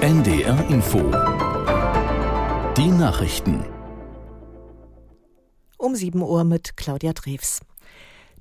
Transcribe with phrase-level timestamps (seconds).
[0.00, 1.00] NDR Info.
[2.76, 3.64] Die Nachrichten.
[5.76, 7.58] Um 7 Uhr mit Claudia Drews.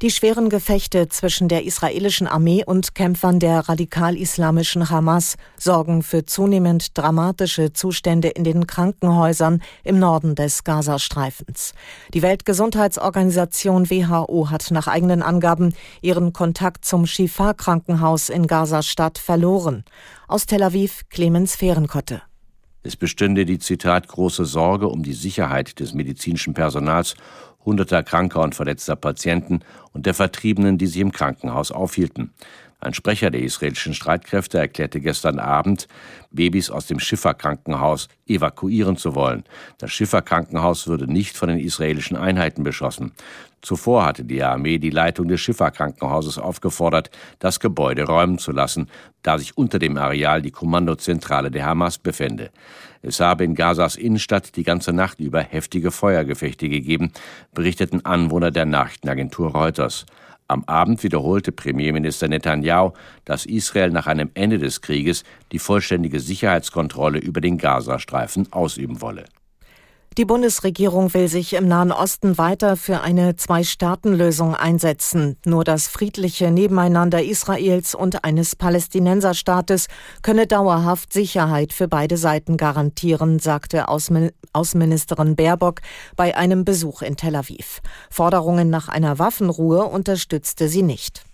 [0.03, 6.95] Die schweren Gefechte zwischen der israelischen Armee und Kämpfern der radikal-islamischen Hamas sorgen für zunehmend
[6.95, 11.73] dramatische Zustände in den Krankenhäusern im Norden des Gazastreifens.
[12.13, 19.83] Die Weltgesundheitsorganisation WHO hat nach eigenen Angaben ihren Kontakt zum Shifa-Krankenhaus in Gaza-Stadt verloren.
[20.27, 22.21] Aus Tel Aviv Clemens Fehrenkotte.
[22.87, 27.15] Es bestünde die Zitat große Sorge um die Sicherheit des medizinischen Personals
[27.65, 29.59] hunderter kranker und verletzter Patienten
[29.91, 32.31] und der Vertriebenen, die sich im Krankenhaus aufhielten.
[32.79, 35.87] Ein Sprecher der israelischen Streitkräfte erklärte gestern Abend,
[36.29, 39.45] Babys aus dem Schifferkrankenhaus evakuieren zu wollen.
[39.79, 43.13] Das Schifferkrankenhaus würde nicht von den israelischen Einheiten beschossen.
[43.63, 47.09] Zuvor hatte die Armee die Leitung des Schifferkrankenhauses aufgefordert,
[47.39, 48.89] das Gebäude räumen zu lassen,
[49.23, 52.51] da sich unter dem Areal die Kommandozentrale der Hamas befände.
[53.01, 57.11] Es habe in Gazas Innenstadt die ganze Nacht über heftige Feuergefechte gegeben,
[57.55, 60.05] berichteten Anwohner der Nachrichtenagentur Reuters.
[60.49, 62.93] Am Abend wiederholte Premierminister Netanyahu,
[63.25, 69.25] dass Israel nach einem Ende des Krieges die vollständige Sicherheitskontrolle über den Gazastreifen ausüben wolle.
[70.17, 75.37] Die Bundesregierung will sich im Nahen Osten weiter für eine Zwei-Staaten-Lösung einsetzen.
[75.45, 79.85] Nur das friedliche Nebeneinander Israels und eines Palästinenserstaates
[80.23, 85.81] könne dauerhaft Sicherheit für beide Seiten garantieren, sagte Außenministerin Baerbock
[86.15, 87.81] bei einem Besuch in Tel Aviv.
[88.09, 91.26] Forderungen nach einer Waffenruhe unterstützte sie nicht.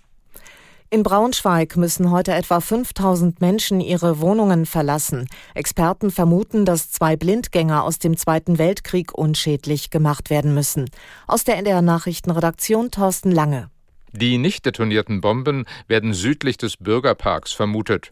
[0.93, 5.27] In Braunschweig müssen heute etwa 5000 Menschen ihre Wohnungen verlassen.
[5.55, 10.91] Experten vermuten, dass zwei Blindgänger aus dem Zweiten Weltkrieg unschädlich gemacht werden müssen.
[11.25, 13.71] Aus der NDR Nachrichtenredaktion Thorsten Lange.
[14.11, 18.11] Die nicht detonierten Bomben werden südlich des Bürgerparks vermutet.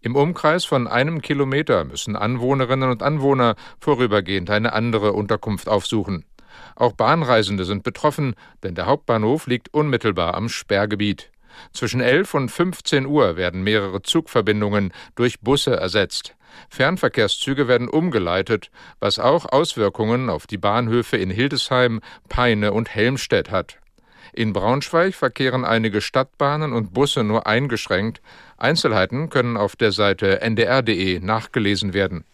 [0.00, 6.24] Im Umkreis von einem Kilometer müssen Anwohnerinnen und Anwohner vorübergehend eine andere Unterkunft aufsuchen.
[6.76, 11.31] Auch Bahnreisende sind betroffen, denn der Hauptbahnhof liegt unmittelbar am Sperrgebiet.
[11.72, 16.34] Zwischen 11 und 15 Uhr werden mehrere Zugverbindungen durch Busse ersetzt.
[16.68, 18.70] Fernverkehrszüge werden umgeleitet,
[19.00, 23.78] was auch Auswirkungen auf die Bahnhöfe in Hildesheim, Peine und Helmstedt hat.
[24.34, 28.22] In Braunschweig verkehren einige Stadtbahnen und Busse nur eingeschränkt.
[28.56, 32.24] Einzelheiten können auf der Seite ndr.de nachgelesen werden.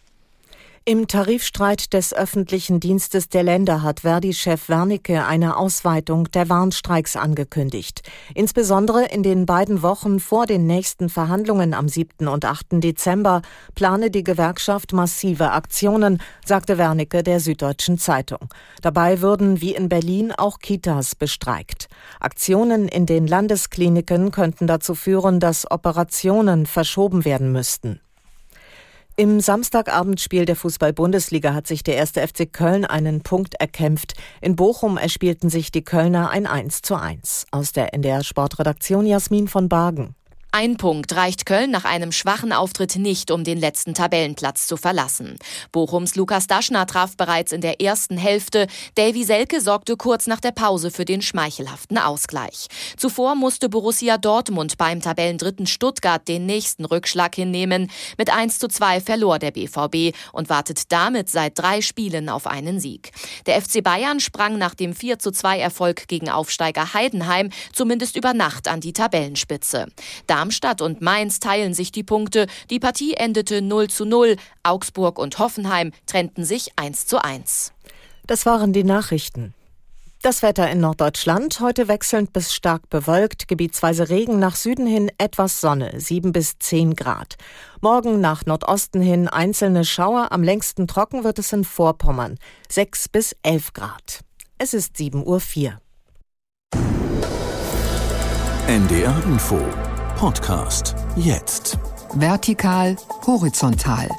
[0.85, 8.01] Im Tarifstreit des öffentlichen Dienstes der Länder hat Verdi-Chef Wernicke eine Ausweitung der Warnstreiks angekündigt.
[8.33, 12.27] Insbesondere in den beiden Wochen vor den nächsten Verhandlungen am 7.
[12.27, 12.81] und 8.
[12.83, 13.41] Dezember
[13.75, 18.49] plane die Gewerkschaft massive Aktionen, sagte Wernicke der Süddeutschen Zeitung.
[18.81, 21.87] Dabei würden wie in Berlin auch Kitas bestreikt.
[22.19, 27.99] Aktionen in den Landeskliniken könnten dazu führen, dass Operationen verschoben werden müssten.
[29.19, 34.13] Im Samstagabendspiel der Fußball-Bundesliga hat sich der erste FC Köln einen Punkt erkämpft.
[34.39, 37.47] In Bochum erspielten sich die Kölner ein 1 zu 1.
[37.51, 40.15] Aus der NDR Sportredaktion Jasmin von Bargen.
[40.51, 45.37] Ein Punkt reicht Köln nach einem schwachen Auftritt nicht, um den letzten Tabellenplatz zu verlassen.
[45.71, 48.65] Bochums Lukas Daschner traf bereits in der ersten Hälfte.
[48.95, 52.65] Davy Selke sorgte kurz nach der Pause für den schmeichelhaften Ausgleich.
[52.97, 57.91] Zuvor musste Borussia Dortmund beim Tabellendritten Stuttgart den nächsten Rückschlag hinnehmen.
[58.17, 62.79] Mit 1 zu 2 verlor der BVB und wartet damit seit drei Spielen auf einen
[62.79, 63.11] Sieg.
[63.45, 68.33] Der FC Bayern sprang nach dem 4 zu 2 Erfolg gegen Aufsteiger Heidenheim zumindest über
[68.33, 69.85] Nacht an die Tabellenspitze.
[70.39, 72.47] Darmstadt und Mainz teilen sich die Punkte.
[72.69, 74.37] Die Partie endete 0 zu 0.
[74.63, 77.73] Augsburg und Hoffenheim trennten sich 1 zu 1.
[78.25, 79.53] Das waren die Nachrichten.
[80.21, 85.59] Das Wetter in Norddeutschland heute wechselnd bis stark bewölkt, gebietsweise Regen nach Süden hin etwas
[85.59, 87.35] Sonne, 7 bis 10 Grad.
[87.81, 92.37] Morgen nach Nordosten hin einzelne Schauer, am längsten trocken wird es in Vorpommern,
[92.69, 94.21] 6 bis 11 Grad.
[94.57, 95.79] Es ist 7.04 Uhr.
[98.67, 99.88] NDR Info
[100.19, 101.79] Podcast jetzt.
[102.15, 104.09] Vertikal, horizontal.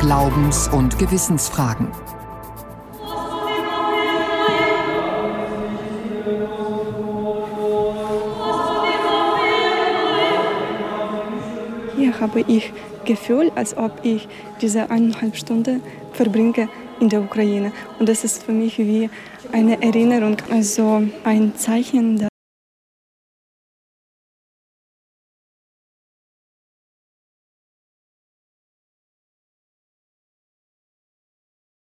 [0.00, 1.88] Glaubens- und Gewissensfragen.
[11.96, 12.72] Hier habe ich
[13.04, 14.26] Gefühl, als ob ich
[14.62, 15.82] diese eineinhalb Stunden
[16.14, 17.72] verbringe in der Ukraine.
[17.98, 19.10] Und das ist für mich wie
[19.52, 22.26] eine Erinnerung, also ein Zeichen,